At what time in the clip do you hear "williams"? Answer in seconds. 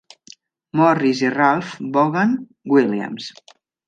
2.77-3.29